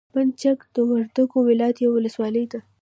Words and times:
بند 0.13 0.31
چک 0.41 0.59
د 0.75 0.77
وردګو 0.89 1.37
ولایت 1.49 1.77
یوه 1.83 1.93
ولسوالي 1.97 2.45
ده. 2.51 2.59